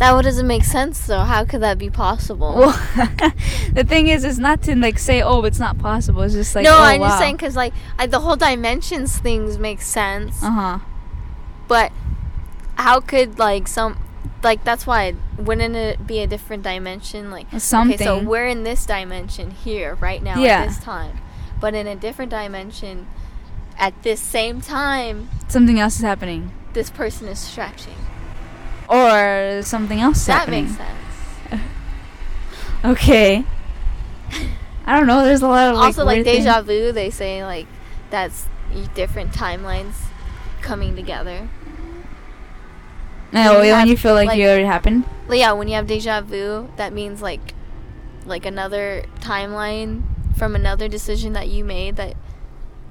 [0.01, 1.21] That doesn't make sense though.
[1.21, 2.55] How could that be possible?
[2.57, 2.73] Well,
[3.75, 6.23] the thing is, it's not to like say, oh, it's not possible.
[6.23, 7.09] It's just like, no, oh, I'm wow.
[7.09, 10.79] just saying because like I, the whole dimensions things make sense, Uh huh.
[11.69, 11.93] but
[12.77, 13.99] how could like some
[14.43, 17.31] like that's why wouldn't it be a different dimension?
[17.31, 17.97] Like Something.
[17.97, 20.61] okay, so we're in this dimension here right now Yeah.
[20.63, 21.19] at this time,
[21.61, 23.07] but in a different dimension
[23.79, 27.97] at this same time, Something else is happening, this person is stretching.
[28.91, 30.65] Or something else that happening.
[30.65, 31.63] makes sense.
[32.85, 33.45] Okay.
[34.87, 35.25] I don't know.
[35.25, 36.67] There's a lot of like, also, like deja things.
[36.67, 37.67] vu, they say like
[38.09, 38.47] that's
[38.95, 39.93] different timelines
[40.63, 41.49] coming together.
[43.33, 45.05] No, when you when have, you feel like, like- you already happened.
[45.31, 47.55] Yeah, when you have deja vu, that means like
[48.27, 50.03] like another timeline
[50.37, 52.15] from another decision that you made that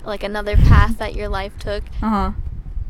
[0.05, 2.31] like another path that your life took, Uh huh.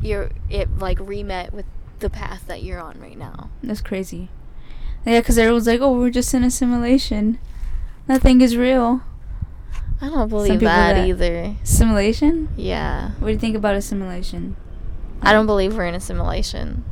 [0.01, 1.65] you're it like remet with
[1.99, 3.49] the path that you're on right now.
[3.63, 4.29] That's crazy.
[5.05, 7.39] Yeah, because everyone's like, oh, we're just in a simulation.
[8.07, 9.01] Nothing is real.
[10.01, 11.55] I don't believe that, that- either.
[11.63, 12.49] Simulation?
[12.55, 13.11] Yeah.
[13.19, 14.55] What do you think about a simulation?
[15.21, 16.85] I don't believe we're in a simulation.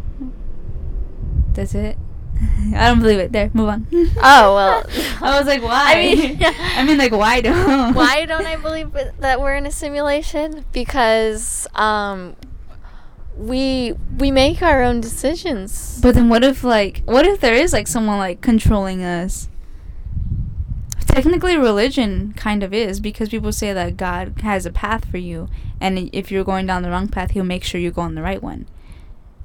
[1.53, 1.97] That's it.
[2.75, 3.31] I don't believe it.
[3.31, 3.87] There, move on.
[4.17, 4.85] Oh, well.
[5.21, 5.93] I was like, why?
[5.95, 7.93] I mean, I mean, like, why don't?
[7.93, 10.65] Why don't I believe that we're in a simulation?
[10.71, 12.35] Because um,
[13.37, 15.99] we we make our own decisions.
[16.01, 19.47] But then, what if like, what if there is like someone like controlling us?
[21.05, 25.47] Technically, religion kind of is because people say that God has a path for you,
[25.79, 28.21] and if you're going down the wrong path, He'll make sure you go on the
[28.21, 28.67] right one.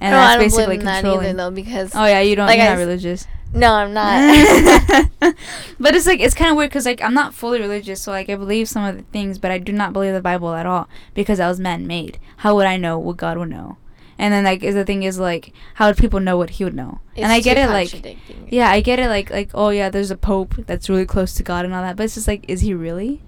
[0.00, 1.26] And no, that's I don't basically believe in that controlling.
[1.26, 2.46] either, though, because oh yeah, you don't.
[2.46, 3.26] like you're I not religious.
[3.55, 5.11] No, I'm not.
[5.78, 8.31] but it's like it's kind of weird because like I'm not fully religious, so like
[8.31, 10.88] I believe some of the things, but I do not believe the Bible at all
[11.14, 12.18] because that was man made.
[12.38, 13.76] How would I know what God would know?
[14.22, 16.74] And then like is the thing is like how would people know what he would
[16.74, 17.00] know?
[17.14, 20.11] It's and I get it like yeah, I get it like like oh yeah, there's
[20.12, 22.61] a pope that's really close to God and all that, but it's just like is
[22.61, 23.22] he really?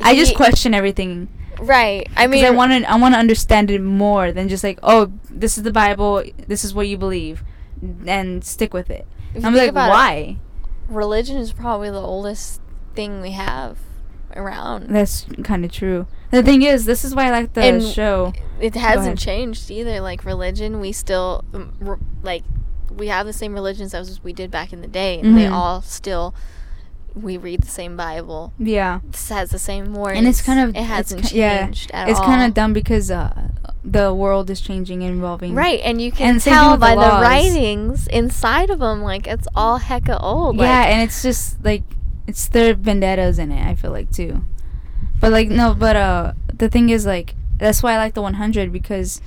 [0.00, 1.28] I just question everything
[1.60, 2.08] Right.
[2.16, 5.12] I mean, I want to I want to understand it more than just like, oh,
[5.28, 7.42] this is the Bible, this is what you believe,
[8.06, 9.06] and stick with it.
[9.42, 10.38] I'm like, it, why?
[10.88, 12.60] religion is probably the oldest
[12.94, 13.78] thing we have
[14.34, 14.88] around.
[14.88, 16.06] That's kind of true.
[16.30, 18.32] The thing is, this is why I like the And show.
[18.60, 20.00] It hasn't changed either.
[20.00, 21.72] Like religion, we still um,
[22.22, 22.42] like
[22.94, 25.52] we have the same religions as we did back in the day, and they Mhm.
[25.52, 26.34] all still
[27.14, 28.52] we read the same Bible.
[28.58, 30.16] Yeah, This has the same words.
[30.18, 32.26] and it's kind of it hasn't ki- yeah, changed at it's all.
[32.26, 33.48] kind of dumb because uh,
[33.84, 35.54] the world is changing and evolving.
[35.54, 39.26] Right, and you can And tell with the by the, writings inside of them, like
[39.26, 40.56] it's all hecka old.
[40.56, 41.82] Yeah, like, and it's just like
[42.26, 43.66] it's their vendettas in it.
[43.66, 44.44] I feel like too,
[45.20, 48.72] but like no, but uh, the thing is like that's why I like the 100
[48.72, 49.20] because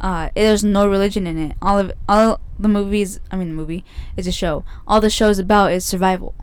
[0.00, 1.56] uh, there's no religion in it.
[1.60, 3.84] All of all the movies, I mean, the movie
[4.16, 4.64] is a show.
[4.86, 6.34] All the show's about is survival,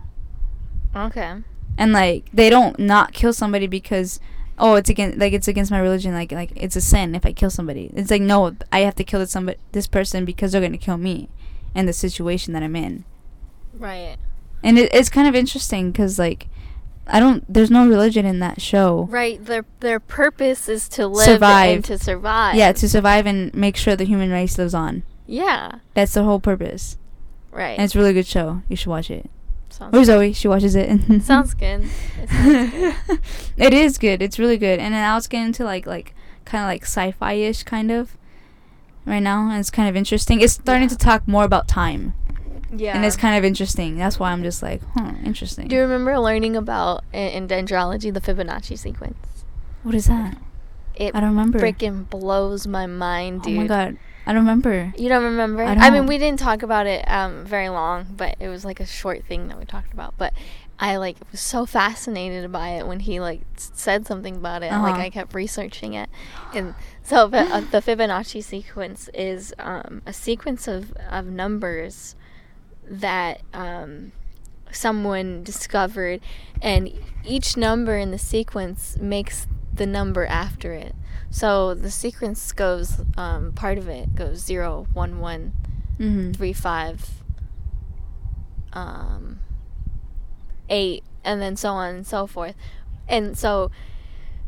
[0.96, 1.44] okay.
[1.78, 4.20] and like they don't not kill somebody because
[4.60, 7.34] oh it's against like it's against my religion like like it's a sin if I
[7.34, 7.92] kill somebody.
[7.96, 10.98] It's like no, I have to kill this somebody this person because they're gonna kill
[10.98, 11.30] me,
[11.76, 13.06] and the situation that I'm in.
[13.74, 14.18] Right.
[14.64, 16.48] and it, it's kind of interesting because like
[17.10, 19.44] i don't there's no religion in that show Right.
[19.44, 21.76] Their their purpose is to live Survive.
[21.78, 22.56] and to survive.
[22.56, 25.80] yeah to survive and make sure the human race lives on Yeah.
[25.94, 26.98] that's the whole purpose
[27.52, 27.78] Right.
[27.78, 29.30] and it's a really good show you should watch it
[29.70, 30.90] sounds or zoe she watches it
[31.24, 31.86] sounds good.
[32.18, 32.72] It sounds
[33.08, 33.20] good.
[33.58, 36.14] it is good it's really good and then i was getting into like like
[36.46, 38.18] kind of like sci-fi-ish kind of
[39.06, 40.90] right now and it's kind of interesting it's starting Yeah.
[40.90, 42.14] to talk more about time
[42.72, 42.96] Yeah.
[42.96, 46.18] and it's kind of interesting that's why i'm just like huh interesting Do you remember
[46.20, 49.18] learning about in, in dendrology the Fibonacci sequence?
[49.84, 50.38] what is that
[50.96, 53.58] It i don't remember freaking blows my mind, dude.
[53.58, 55.64] oh my god i don't remember You don't remember?
[55.64, 55.84] I don't.
[55.84, 58.86] I, mean, we didn't talk about it um, very long, but it was like a
[58.86, 60.16] short thing that we talked about.
[60.18, 60.34] But
[60.78, 64.72] I like was so fascinated by it when he like said something about it.
[64.74, 65.02] Like Uh-huh.
[65.04, 66.10] I kept researching it,
[66.54, 72.17] and so the, uh, the Fibonacci sequence is um, a sequence of of numbers
[72.90, 74.12] that um,
[74.72, 76.22] someone discovered,
[76.62, 76.92] and
[77.26, 80.96] each number in the sequence makes the number after it.
[81.30, 85.54] So the sequence goes, um, part of it goes zero, one, one,
[86.00, 86.32] mm-hmm.
[86.32, 87.24] three, five,
[88.74, 89.40] um,
[90.70, 92.56] eight, and then so on and so forth.
[93.08, 93.72] And so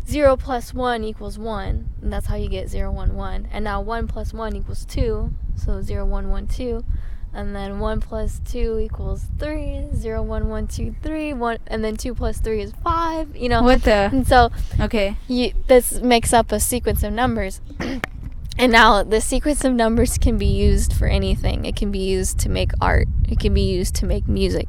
[0.08, 3.48] zero plus one equals one, and that's how you get zero, one, one.
[3.52, 6.84] And now one plus one equals two, so zero, one, one, two.
[7.34, 11.96] And then one plus two equals three, zero, one, one, two, three, one, and then
[11.96, 13.36] two plus three is five.
[13.36, 14.10] You know, What the?
[14.12, 15.16] and so Okay.
[15.28, 17.62] you, this makes up a sequence of numbers.
[18.58, 21.66] and now the sequence of numbers can be used for anything.
[21.66, 23.08] It can be used to make art.
[23.30, 24.68] It can be used to make music.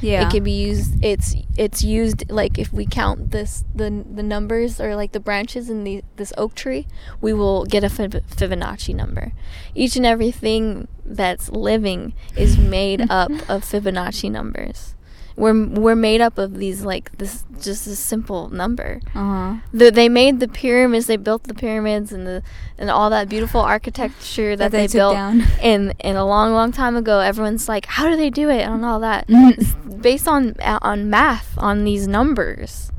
[0.00, 0.26] Yeah.
[0.26, 1.04] It can be used.
[1.04, 5.68] It's it's used like if we count this the the numbers or like the branches
[5.68, 6.86] in the this oak tree,
[7.20, 9.32] we will get a Fib- Fibonacci number.
[9.74, 14.94] Each and everything that's living is made up of Fibonacci numbers.
[15.40, 19.00] We're we're made up of these like this just a simple number.
[19.14, 19.54] Uh huh.
[19.72, 22.42] the, they made the pyramids they built the pyramids and the
[22.78, 25.42] and all that beautiful architecture that, That they they, built down.
[25.62, 27.20] in in a long long time ago.
[27.20, 28.62] Everyone's like how do they do it?
[28.68, 29.26] and all that.
[29.28, 30.02] Mhm.
[30.02, 32.92] Based on on math on these numbers.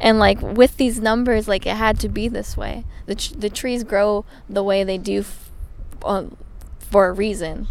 [0.00, 2.84] And like with these numbers like it had to be this way.
[3.06, 5.50] The tr- the trees grow the way they do f-
[6.02, 6.24] uh,
[6.80, 7.66] for a reason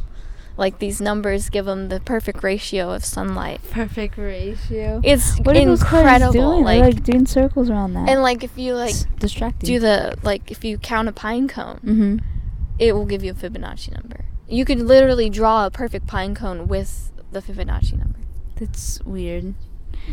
[0.57, 5.01] like these numbers give them the perfect ratio of sunlight Perfect ratio.
[5.03, 6.63] it's What are those incredible doing?
[6.63, 8.07] like, like doing circles around that.
[8.09, 9.67] and like if you like It's distracting.
[9.67, 12.17] do the like if you count a pine cone Mm-hmm.
[12.79, 16.67] it will give you a fibonacci number you could literally draw a perfect pine cone
[16.67, 18.19] with the fibonacci number
[18.55, 19.55] That's weird.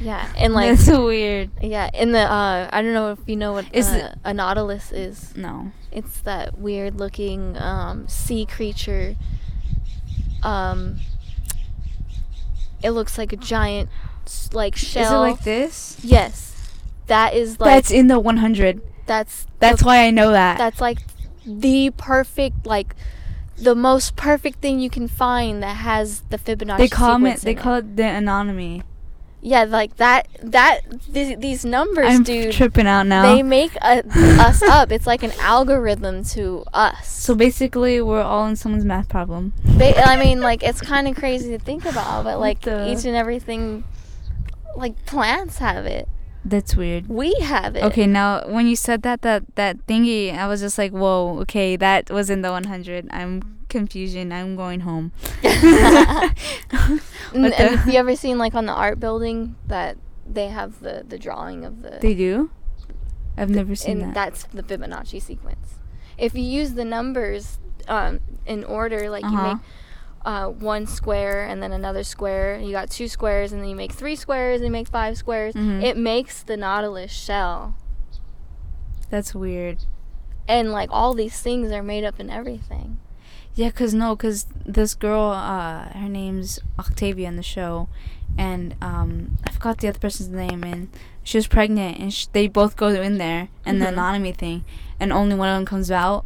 [0.00, 1.50] yeah and like That's weird.
[1.60, 4.32] yeah in the uh i don't know if you know what Is uh, it- a
[4.34, 5.70] nautilus is No.
[5.92, 9.14] it's that weird looking um sea creature
[10.42, 10.98] um
[12.82, 13.88] it looks like a giant
[14.52, 15.98] like shell Is it like this?
[16.02, 16.48] yes
[17.06, 18.80] that is like That's in the 100.
[19.06, 20.58] that's That's the- why I know that.
[20.58, 20.98] that's like
[21.44, 22.94] the perfect like
[23.56, 27.40] the most perfect thing you can find that has the Fibonacci they call it.
[27.42, 28.82] They call it the anomaly.
[29.44, 30.28] Yeah, like that.
[30.40, 30.82] That
[31.12, 32.52] th- these numbers, I'm dude.
[32.52, 33.34] tripping out now.
[33.34, 34.04] They make a,
[34.40, 34.92] us up.
[34.92, 37.08] It's like an algorithm to us.
[37.08, 39.52] so basically, we're all in someone's math problem.
[39.64, 43.16] Ba- I mean, like it's kind of crazy to think about, but like each and
[43.16, 43.82] everything,
[44.76, 46.08] like plants have it.
[46.44, 47.08] That's weird.
[47.08, 47.84] We have it.
[47.84, 51.38] Okay, now when you said that that that thingy, I was just like, whoa.
[51.40, 53.08] Okay, that was in the 100.
[53.10, 54.30] I'm confusion.
[54.32, 55.10] I'm going home.
[55.42, 57.00] and,
[57.34, 59.96] and have you ever seen like on the art building that
[60.26, 62.50] they have the the drawing of the They do.
[63.36, 64.14] I've never seen and that.
[64.14, 65.74] that's the Fibonacci sequence.
[66.18, 67.58] If you use the numbers
[67.88, 69.54] um, in order, like you Uh-huh.
[69.54, 69.62] make
[70.24, 73.90] uh, one square and then another square, you got two squares, and then you make
[73.90, 75.54] three squares, and you make five squares.
[75.54, 75.82] Mhm.
[75.82, 77.74] It makes the Nautilus shell,
[79.10, 79.78] That's weird.
[80.46, 82.98] and like all these things are made up in everything.
[83.54, 87.88] Yeah, cause no, cause this girl, uh, her name's Octavia in the show,
[88.38, 90.88] and um, I forgot the other person's name, and
[91.22, 93.92] she was pregnant, and sh- they both go in there and the Mhm.
[93.92, 94.64] anomaly thing,
[94.98, 96.24] and only one of them comes out,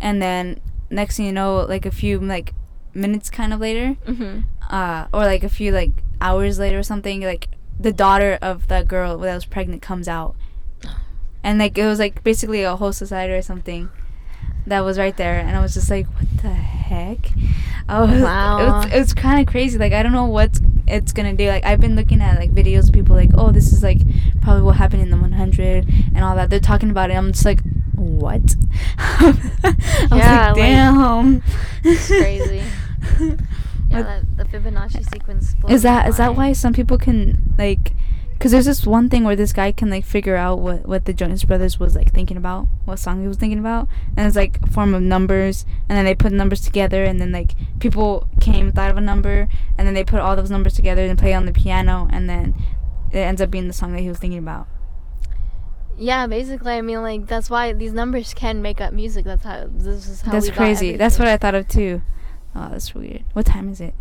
[0.00, 2.54] and then next thing you know, like a few like
[2.92, 4.40] minutes kind of later, Mm-hmm.
[4.68, 7.48] uh, or like a few like hours later or something, like
[7.78, 10.34] the daughter of that girl that was pregnant comes out,
[11.44, 13.90] and like it was like basically a whole society or something
[14.68, 17.30] that was right there, and I was just like, what the heck?
[17.88, 18.58] I was, Wow.
[18.58, 19.78] it was, it was kind of crazy.
[19.78, 21.48] Like I don't know what it's gonna do.
[21.48, 23.98] Like I've been looking at like videos, of people like, oh, this is like
[24.42, 26.50] probably what happened in the 100 and all that.
[26.50, 27.14] They're talking about it.
[27.14, 27.60] I'm just like,
[27.94, 28.54] what?
[28.98, 31.42] I Yeah, like, like, damn.
[31.84, 32.62] It's crazy.
[33.90, 35.54] Yeah, that, the Fibonacci sequence.
[35.68, 37.92] is that is that why some people can like
[38.38, 41.12] because there's this one thing where this guy can like figure out what what the
[41.12, 44.60] jonas brothers was like thinking about what song he was thinking about and it's like
[44.62, 48.70] a form of numbers and then they put numbers together and then like people came
[48.70, 51.46] thought of a number and then they put all those numbers together and play on
[51.46, 52.54] the piano and then
[53.10, 54.66] it ends up being the song that he was thinking about.
[55.96, 59.24] Yeah, basically, I mean, like that's why these numbers can make up music.
[59.24, 60.30] That's how this is how.
[60.30, 60.96] that's we got crazy.
[60.96, 62.02] That's what i thought of too.
[62.54, 63.24] Oh that's weird.
[63.32, 63.94] What time is it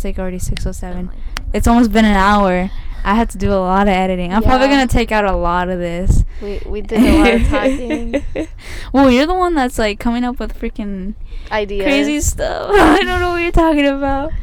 [0.00, 1.10] it's like already 607 I'm
[1.52, 2.70] it's almost been an hour
[3.04, 5.68] i had to do a lot of editing i'm probably gonna take out a lot
[5.68, 8.48] of this we we did a lot of talking
[8.94, 11.14] well, you're the one that's like coming up with freaking
[11.52, 11.84] ideas.
[11.84, 12.70] crazy stuff.
[12.74, 14.32] I don't know what you're talking about.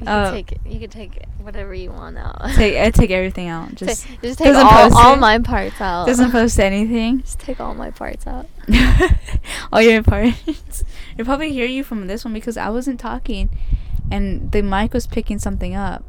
[0.00, 0.60] You Uh, can take it.
[0.66, 2.50] You can take whatever you want out.
[2.56, 3.74] take I take everything out.
[3.76, 6.06] Just Ta- just take all, all my parts out.
[6.08, 7.20] doesn't post anything.
[7.22, 8.48] Just take all my parts out.
[9.72, 10.82] All your parts.
[11.16, 13.50] You'll probably hear you from this one because I wasn't talking,
[14.10, 16.04] and the mic was picking something up.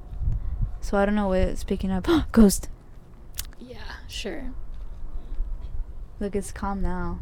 [0.82, 2.08] So I don't know what it's picking up.
[2.32, 2.70] Ghost.
[3.60, 3.78] Yeah,
[4.08, 4.52] sure.
[6.20, 7.20] Look, it's calm now.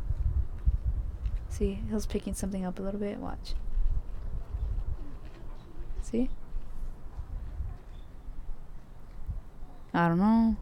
[1.49, 3.17] See, he was picking something up a little bit.
[3.17, 3.53] Watch.
[6.01, 6.29] See?
[9.93, 10.55] I don't know.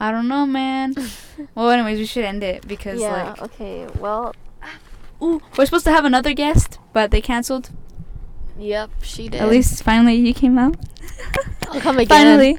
[0.00, 0.94] I don't know, man.
[1.54, 3.30] well, anyways, we should end it because, yeah.
[3.30, 3.86] like, Okay.
[3.98, 4.34] Well.
[5.22, 7.70] Ooh, we're supposed to have another guest, but they canceled.
[8.58, 8.90] Yep.
[9.02, 9.40] She did.
[9.40, 10.76] At least finally you came out.
[11.70, 12.08] I'll come again.
[12.08, 12.58] Finally,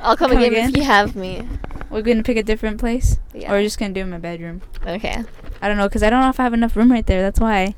[0.00, 0.68] I'll come, Come again, again?
[0.70, 1.46] if you have me.
[1.90, 3.50] we're gonna pick a different place, Yeah.
[3.50, 4.62] or we're just gonna do it in my bedroom.
[4.86, 5.22] Okay.
[5.60, 7.22] I don't know, cause I don't know if I have enough room right there.
[7.22, 7.74] That's why.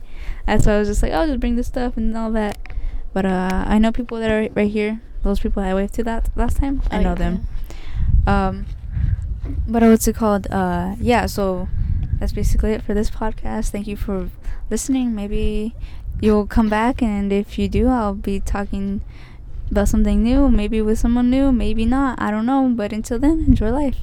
[0.46, 2.58] That's why I was just like, oh, just bring this stuff and all that.
[3.12, 5.00] But uh, I know people that are right here.
[5.22, 6.82] Those people I waved to that last time.
[6.90, 7.14] I Oh, know yeah.
[7.14, 7.46] them.
[8.26, 8.66] Um,
[9.66, 10.46] but what's it called?
[10.50, 11.26] Uh, yeah.
[11.26, 11.68] So
[12.24, 13.68] that's basically it for this podcast.
[13.68, 14.30] Thank you for
[14.70, 15.14] listening.
[15.14, 15.74] Maybe
[16.22, 19.02] you'll come back, and if you do, I'll be talking
[19.70, 20.50] about something new.
[20.50, 21.52] Maybe with someone new.
[21.52, 22.18] Maybe not.
[22.18, 22.72] I don't know.
[22.74, 23.98] But until then, enjoy life.